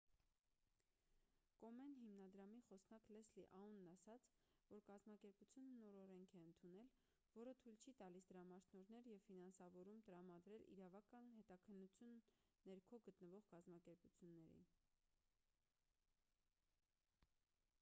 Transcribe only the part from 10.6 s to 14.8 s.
իրավական հետաքննության ներքո գտնվող կազմակերպություններին